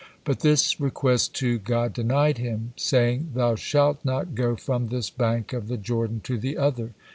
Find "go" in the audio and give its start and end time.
4.33-4.55